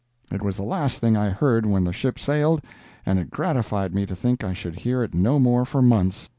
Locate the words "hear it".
4.79-5.13